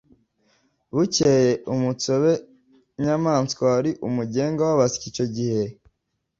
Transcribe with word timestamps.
bukeye 0.95 1.51
umutsobe 1.73 2.31
nyamwasa 3.03 3.57
wari 3.67 3.91
umugenga 4.07 4.61
w’abasyi 4.67 5.05
icyo 5.11 5.25
gihe 5.35 5.63